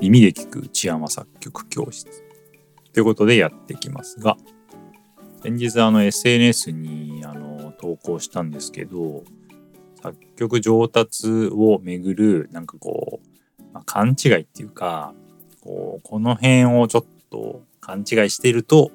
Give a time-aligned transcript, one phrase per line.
[0.00, 2.24] 耳で聞く内山作曲教室
[2.92, 4.36] ということでやってきますが
[5.42, 9.22] 先日あの SNS にあの投稿したんですけど
[10.02, 15.14] 作曲上達をめぐるなんかこう、まあ、勘違いっていうか
[15.60, 18.90] こうこの辺をちょっと勘違いしていると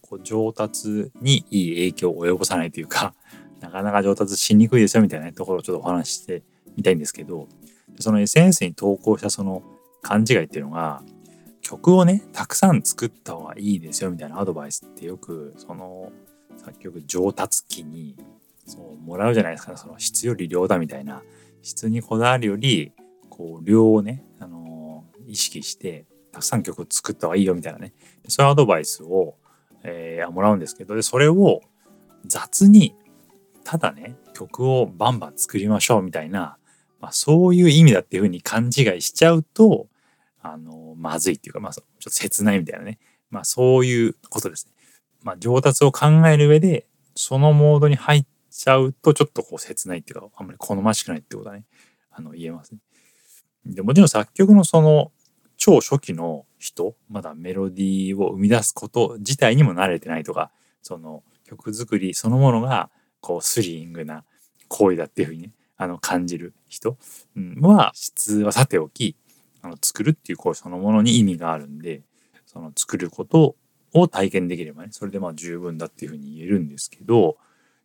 [0.00, 3.14] こう上達にいい影響を及ぼさないというか
[3.62, 6.42] なかなか上達しにくいですよみたいなところをちょっとお話しして
[6.76, 7.48] みたいんですけど
[7.98, 9.62] その SNS に投稿したその
[10.02, 11.02] 勘違いっていうのが
[11.60, 16.10] 曲をねたくさん作った方がいいですよみたいなアドバイスってよくその
[16.56, 18.16] 作曲上達期に
[18.66, 21.22] そうもらうじゃないですかその質より量だみたいな。
[21.62, 22.92] 質にこだわるより
[23.30, 27.92] こう量をね、あのー、意識してたくさん曲を作った方がいいよみたいなね。
[28.28, 29.36] そういうアドバイスを、
[29.84, 31.62] えー、もらうんですけどでそれを
[32.26, 32.94] 雑に
[33.64, 36.56] ただね曲をバンバン作りましょうみたいな、
[37.00, 39.86] まあ、そういう意味だっていうふうに勘違いしちゃうと
[40.42, 42.98] あのまずいっていうか、まあ、ちょっと切ないみたいなね、
[43.30, 44.72] まあ、そういうことですね。
[45.22, 51.64] まあ、上達を考える上でそのモードに入っちゃうとちょっとこう切ないっていうかあんまり好ましくないってことはね
[52.10, 52.78] あの言えますね。
[53.64, 55.12] でもちろん作曲のその
[55.56, 60.50] 超初期の人まだメロディーを生み出すこと自体にも慣れてないとか
[60.82, 62.90] その曲作りそのものが
[63.22, 64.24] こうスリリングな
[64.68, 66.98] 行為だっていうふうにねあの感じる人。
[67.60, 69.16] は質はさておき
[69.62, 72.02] あの作るっていう行為そのものに意味があるんで
[72.46, 73.56] その作ること
[73.94, 77.36] を体験できればねそれでまあ十分だっていうふうに言えるんですけど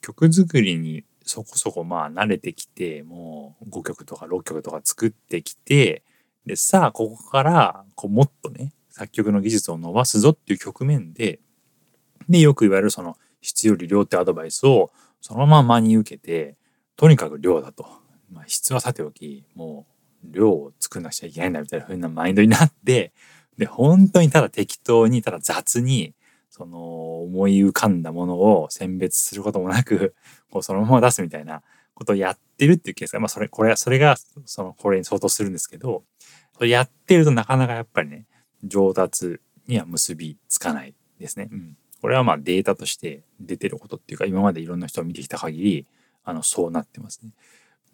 [0.00, 6.02] 曲作りにそこそこまあ慣れてきてもう5曲とか6曲とか作ってきて
[6.46, 11.40] でさあここからこうもっとね作曲の技術を伸ばすぞっていう局面で
[12.28, 14.90] でよく言われるその質より量ってアドバイスを
[15.20, 16.56] そのまま真に受けて
[16.96, 17.86] とにかく量だと、
[18.32, 19.86] まあ、質はさておきも
[20.24, 23.12] う量を作んなくちゃいけないんだみたいな風なマインドになって
[23.56, 26.14] で本当にただ適当にただ雑に
[26.48, 30.14] その思い浮かんだものを選別することもなく
[30.50, 31.62] こうそのまま出すみたいな
[31.94, 36.02] ことをやってるっていうケースがまあそれこれそれがそのこれに相当するんですけど
[36.60, 38.26] やってるとなかなかやっぱりね
[38.64, 41.48] 上達には結びつかないですね。
[41.50, 45.86] うん、これはまあデータとして出てることっていうか今までいろんな人を見てきた限り
[46.24, 47.32] あのそうなってますね。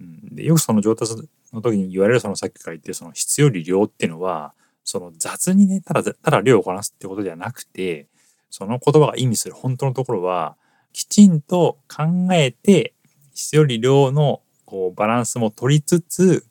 [0.01, 1.15] うん、でよくその上達
[1.53, 8.07] の時に言われるそのさっきから言ってるその質より量っていうのはその雑にねただただ量をこなすってことではなくて
[8.51, 10.57] その言葉が意味する本当のところは
[10.93, 12.95] きちんと考えて
[13.35, 16.47] 質より量のこうバランスも取りつつ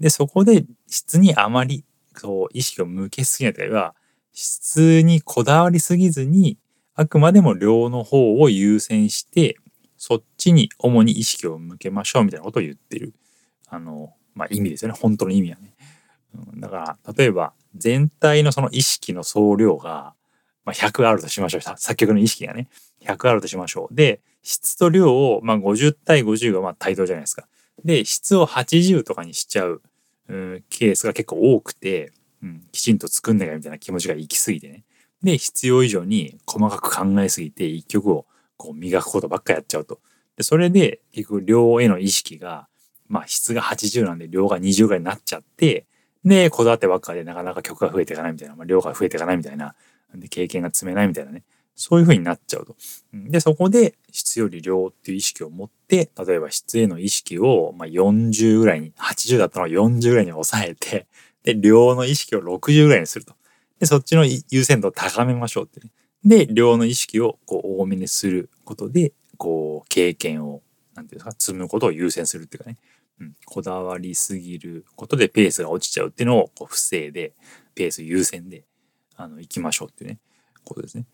[0.00, 1.84] でそこで質にあまり
[2.14, 3.94] そう意識を向けすぎないというか
[4.32, 6.58] 質にこだわりすぎずに
[7.00, 9.56] あくまでも量の方を優先して
[9.96, 13.14] そっちに主に意識を向けましょうみたいなことを言ってる
[13.68, 15.74] あの、まあ、意味ですよね本当の意味はね。
[16.56, 20.14] だから例えば全体のその意識の総量が、
[20.64, 22.68] まあ、100あるとしましょう作曲の意識がね
[23.04, 23.94] 100あるとしましょう。
[23.94, 27.46] で質と量を、まあ、50対50がまあ対等じゃないですか。
[27.84, 29.82] で質を80とかにしちゃう、
[30.28, 32.10] うん、ケースが結構多くて、
[32.42, 34.82] うん、きちんと作んなきゃみたいな気持ちが行き過ぎてね
[35.22, 40.00] で必要以上に細かく考えすぎて一曲をこう磨くことばっかやっちゃうと。
[40.36, 42.68] でそれで結局量への意識が
[43.08, 45.86] まあ質が80なんで量が20ぐらいになっちゃって
[46.24, 49.74] でこだわってばっかでなかなか曲が増えていかないみたいな、まあ、量が増えていかないみたいな
[50.14, 51.42] で経験が積めないみたいなね
[51.74, 52.76] そういう風になっちゃうと。
[53.12, 61.06] でそこで質より量っていう意識を持って例えば質への意識をまあ40ぐらいに80だったのを40ぐらいに抑えて
[61.44, 63.34] で量の意識を60ぐらいにすると。
[63.78, 65.90] で、そっちの優先度を高めましょうってね。
[66.24, 70.62] で、量の意識をこう多めにすることで、こう、経験を、
[70.94, 72.76] なんていうんですか、積むことを優先するっていうかね。
[73.20, 77.32] うん、こだわりすぎることでペースが落ちちゃうっていうのをこう防いで、
[77.74, 78.64] ペース優先で、
[79.16, 80.18] あの、行きましょうっていうね、
[80.64, 81.06] ことですね。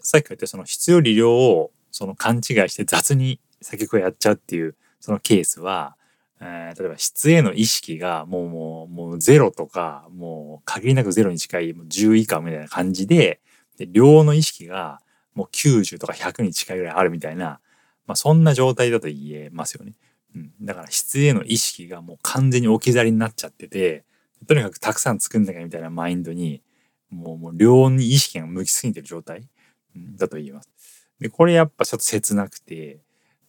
[0.00, 5.96] さっき言ったその質より量をその勘違いして雑に作曲をやっちゃうっていうそのケースは、
[6.40, 13.40] えー、例えば質への意識がもうもうもうゼロとかもう限りなくゼロに近いもう10以下みたいな感じで
[13.78, 15.00] で量の意識が
[15.34, 17.60] もう90とか100に近いぐらいあるみたいな、
[18.06, 19.94] まあ、そんな状態だと言えますよね。
[20.34, 24.04] うん、だから質への意識がもう完全に置き去りになっちゃってて
[24.46, 26.62] とにかくたくさん作んなきゃみたいなマインドに
[27.10, 29.48] もうもう量に意識が向きすぎてる状態、
[29.94, 30.70] うん、だと言えます。
[31.18, 33.00] でこれやっぱちょっと切なくて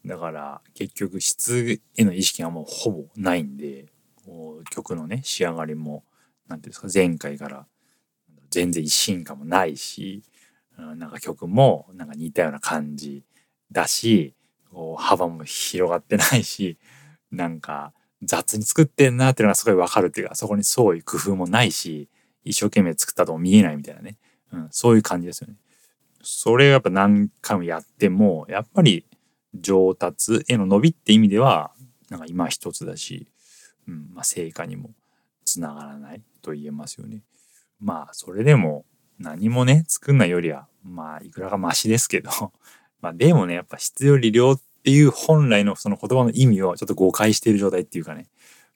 [0.08, 3.86] だから結局質への意識がもうほぼないんで
[4.72, 6.04] 曲のね仕上がりも
[6.48, 7.66] 何ていうんですか前回から
[8.50, 10.24] 全然一進化もないし
[10.78, 13.24] なんか曲もなんか似たような感じ
[13.72, 14.36] だし
[14.98, 16.78] 幅も広がってないし
[17.32, 17.94] なんか
[18.24, 22.10] 雑に作ってんなっていうのがすごいわかるっていうか、そこにそういう工夫もないし、
[22.44, 24.18] 一生懸命作ったとも見えないみたいなね。
[24.52, 25.56] うん、そういう感じですよね。
[26.22, 29.06] それをやっぱ何回もやっても、やっぱり
[29.62, 31.72] 上達への伸びって意味では、
[32.10, 33.28] なんか今一つだし、
[33.88, 34.92] うん、まあ成果にも
[35.46, 37.24] つながらないと言えますよね。
[37.80, 38.86] まあそれでも
[39.20, 42.30] 何もね、作んないよりは、まあいくらかマシですけど、
[43.02, 48.28] まあでもね、やっぱ質より量っていう本来のその言葉の意味をちょっと誤解している状態っていうかね、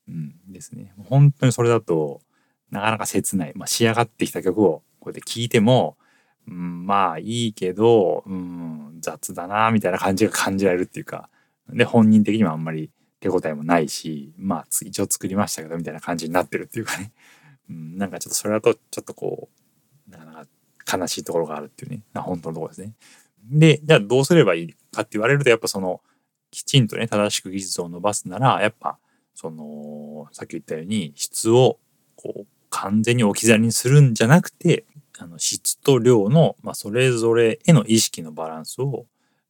[0.08, 0.94] うん、ですね。
[0.98, 2.22] 本当にそれだと、
[2.70, 3.54] なかなか切ない。
[3.56, 5.98] まあ仕上がってきた曲をこうやって聴いても、
[6.48, 11.30] うん、まあいいけど、うん、雑だな、みたいな感じが感じられるっていうか、
[11.70, 17.12] で、本人的にはあんまり手応えもないし、まあ一応作りましたけど、みたいな感じになってるっていうかね。
[17.70, 19.50] うん、なんかちょっとそれだと、ちょっとこ
[20.08, 20.46] う、なかな
[20.86, 22.94] か悲しいところがあるっていうね、本当のところですね。
[23.44, 26.02] で、じゃあどうすればいいかって言われると、やっぱその、
[26.52, 28.98] きちんとね、正しく技術を伸ばすなら、やっぱ、
[29.34, 31.80] その、さっき言ったように、質を、
[32.16, 34.86] こう、完全に置き去りにするんじゃなくて、
[35.22, 39.06] あの質と量の、まあ、それぞれへの意識のバランスを、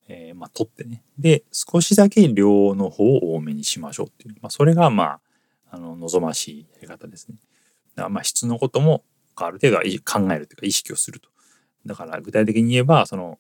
[0.09, 1.03] えー、まあ、取ってね。
[1.17, 4.35] で、少しだけ量の方を多めにしましょうっていう。
[4.41, 5.19] まあ、それが、まあ、
[5.71, 7.37] あの、望ましいやり方ですね。
[7.95, 9.03] だから、まあ、質のことも、
[9.37, 11.29] ある程度は考えるというか、意識をすると。
[11.85, 13.39] だから、具体的に言えば、その、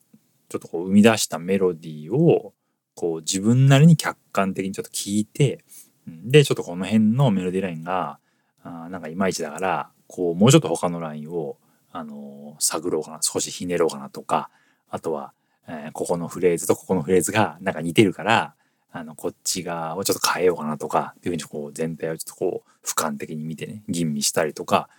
[0.51, 2.53] ちょっとこう生み出したメロディーを
[2.93, 5.63] こう自分なりに客観的にちょっと聞いて
[6.05, 8.19] でちょっとこの辺のメロディーラインが
[8.61, 11.57] あなんかいまいちだからこうもうちょっと他のラインを
[11.91, 14.49] あの探ろうかな少しひねろうかなとか
[14.89, 15.33] あとは、
[15.67, 18.53] えー、ここのフレーズとここのフレーズがなんか似てるから
[18.93, 24.89] あのこっち側をちょっと変えようかなとかっていうふうにこう全体をちょっとこう俯瞰的に見てね吟味したりとか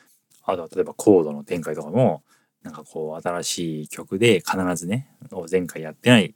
[0.45, 2.23] あとは例えばコードの展開とかも
[2.63, 5.09] なんかこう新しい曲で必ずね
[5.51, 6.35] 前回やってない、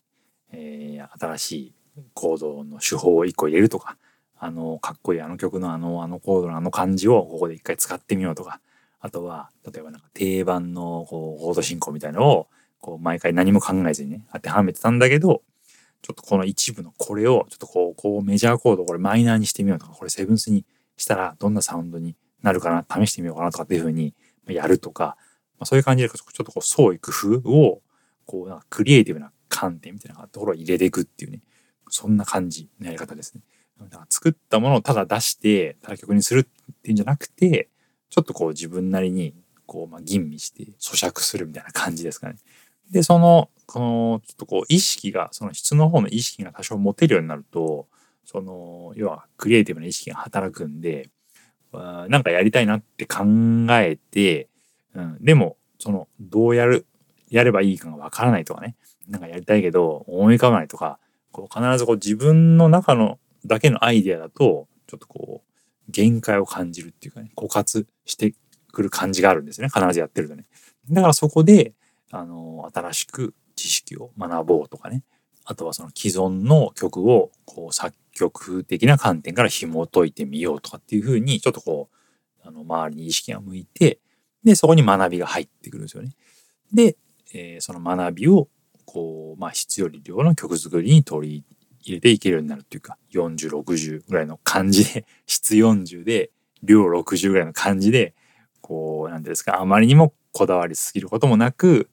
[0.52, 1.75] えー、新しい
[2.12, 3.97] コードの手法を一個入れるとか
[4.38, 8.61] あのかっこいいあの曲のあのあのコードのあの感じをここで一回使ってみようとか
[9.01, 12.49] あとは例えばなんか定番のこうコード進行みたいのを
[12.81, 15.43] こう毎回何も考えずにね当てはめてたんだけど
[16.03, 20.65] ちょっとこの一部のこれをちょっとこうこうメジャーコードこれマイナーにしてみようとかこれセブンスに
[20.97, 24.15] したらどんなサウンドになるかな試してみようかなとかっていうふうに
[24.49, 25.17] やるとか
[25.59, 27.83] まあ、そういう感じでちょっとこう創意工夫を
[28.27, 31.41] こうなんかクリエイティブな観点みたいなところを入れていくっていうね
[31.89, 33.43] そんな感じのやり方ですね。
[33.81, 36.45] だから作ったものをただ出してただ曲にするっ
[36.83, 37.69] ていうんじゃなくて
[38.11, 39.35] ちょっとこう自分なりに
[39.67, 42.37] こうまあ吟味して咀嚼するみたいな感じですかね。
[42.91, 47.88] でそのこのちょっとこう意識がその質の方の意識が多少持てるようになると
[48.25, 51.11] その要はクリエイティブな意識が働くんで
[51.73, 53.25] なんかやりたいなって考
[53.70, 54.49] えて
[54.97, 56.87] うん、でもそのどうやる
[57.29, 58.75] やればいいかがわからないとかね
[59.09, 60.99] なんかやりたいけど思い浮かばないとか
[61.31, 65.46] こう必ずこう自分の中のだけのアイディアだとちょっとこう
[65.88, 68.35] 限界を感じるっていうかね枯渇して
[68.73, 70.44] くる感じがあるんですね必ずやってるとね。
[70.91, 71.75] だからそこで
[72.11, 75.03] あの新しく知識を学ぼうとかね
[75.44, 81.88] あとはその既存の曲をこう作曲的な観点から紐解いてみようとかっていうふうにちょっとこ
[82.44, 84.00] うあの周りに意識が向いて
[84.47, 86.15] で、そこに学びが入ってくるんですよね。
[86.73, 86.97] で、
[87.35, 88.49] えー、その学びを、
[88.85, 91.44] こう、まあ、質より量の曲作りに取り
[91.88, 96.31] 入れていけるようになるっていうか、40、60ぐらいの感じで、 質40で、
[96.62, 98.14] 量60ぐらいの感じで、
[98.61, 101.90] こう、なんていうんですか、あまりにもこだわりすぎることもなく、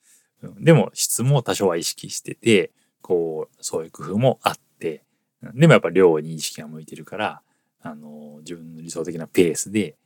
[0.59, 2.71] でも質も多少は意識してて、
[3.01, 5.03] こう、そういう工夫もあって、
[5.53, 7.41] でもやっぱ量に意識が向いてるから、
[7.81, 9.97] あの、自分の理想的なペースで、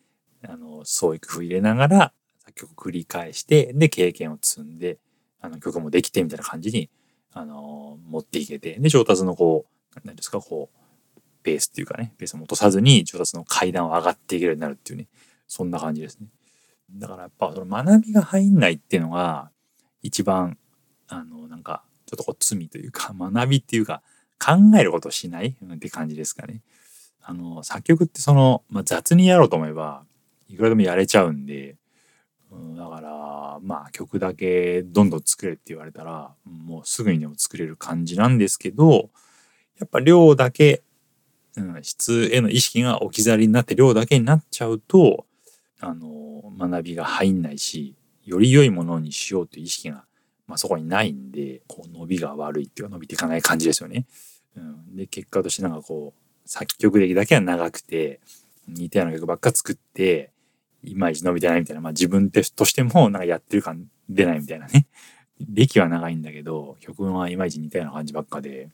[0.43, 2.13] あの、そういう工夫入れながら、
[2.47, 4.97] 作曲繰り返してで経験を積んで
[5.41, 6.89] あの曲もできてみたいな感じに
[7.33, 15.07] あの持っていけてで上達のこう何ですかこうベースっていうかねベースを落とさずに上達の階段を上がっていけるようになるっていうね
[15.47, 16.27] そんな感じですね。
[16.91, 19.51] だからやっぱその学びが入んないっていうのが
[20.01, 20.57] 一番
[21.07, 24.01] あのなんかちょっとこう罪というか 学びっていうか
[24.39, 26.61] 考えることしないって感じですかね。
[27.21, 30.05] あの作曲ってその、まあ、雑にやろうと思えば
[30.47, 31.75] いくらでもやれちゃうんで
[32.51, 39.09] うん、だからまあ曲だけどんどん作れって言われたらもうすぐにでも作れる感じなんですけど
[39.79, 40.83] やっぱ量だけ、
[41.55, 45.25] うん、質への意識が置き去りになって量だけになっちゃうと
[45.79, 50.05] あの学びが入んないしより良いものにしようという意識が、
[50.47, 54.05] まあ、そこにないんでこう伸びが悪いっていうか伸びていかない感じですよね。
[54.55, 58.19] うん、で結果としてなんかこう作曲歴だけは長くて
[58.67, 60.31] 似たような曲ばっか作って
[60.83, 64.87] いまいち伸びてないみたいな、まあ自分としてもなんかやってる感出ないみたいなね。
[65.39, 68.69] 歴は長いんだけど、曲はいまいち似たような感じばっかで、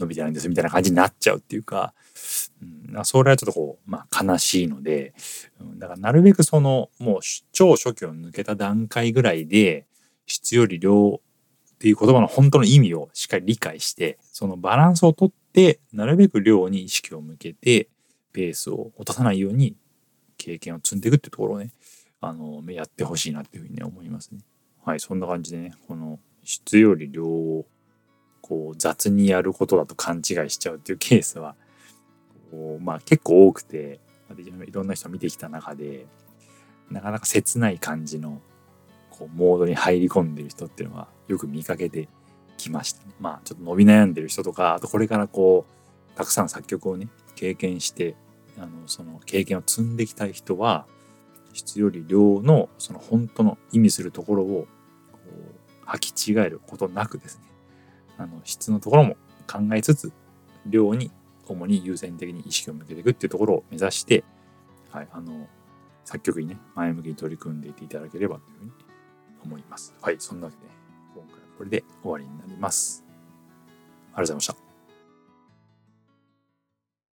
[0.00, 1.92] 伸びてないんですみたいな感じになっちゃうっていうか、
[2.62, 5.14] うん、それはちょっとこう、まあ、悲しいので、
[5.60, 7.20] うん、だからなるべくそのもう
[7.52, 9.86] 超初期を抜けた段階ぐらいで
[10.26, 17.88] 質より量っていう言葉の本当の意味をしっかり理解してそのバランスをとってなるべく量に意識を向けて
[18.32, 19.76] ペースを落とさないように
[20.36, 21.72] 経験を積んでいくっていうところをね
[22.20, 24.40] あのやってほしいなっていうふうにね思いますね。
[24.84, 27.66] はいそんな感じでねこの質より量を
[28.50, 31.54] こう雑にやることだと勘違いしちゃうっていうケースは
[32.50, 34.00] こう、まあ、結構多くて
[34.36, 36.06] いろんな人見てきた中で
[36.90, 38.40] なかなか切ない感じの
[39.08, 42.08] こうモードに入り込んでる人っていうのはよく見かけて
[42.56, 45.64] きました、まあちょっと伸び悩んでる人とかあとこれからこ
[46.12, 48.16] うたくさん作曲をね経験して
[48.58, 50.86] あのその経験を積んできたい人は
[51.52, 54.66] 質より量のその本当の意味するところを
[55.12, 55.18] こ
[55.84, 57.44] う履き違えることなくですね
[58.20, 59.16] あの質のところも
[59.50, 60.12] 考えつつ
[60.66, 61.10] 量に
[61.46, 64.22] 主に優先的に意識を向けていくっていうところを目指して、
[64.90, 65.48] はい、あの
[66.04, 68.72] 作曲にね前向きに取り組んでいっていただければというふうに
[69.42, 69.94] 思います。
[70.02, 70.70] はい、そんなわけで
[71.14, 73.02] 今回はこれで終わりになります。
[74.12, 74.69] ありがとうございました。